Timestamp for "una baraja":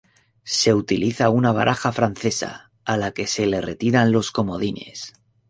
1.29-1.91